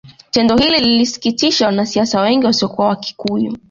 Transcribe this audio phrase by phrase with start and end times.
[0.31, 3.57] Tendo hili lilisikitisha wanasiasa wengi wasiokuwa Wakikuyu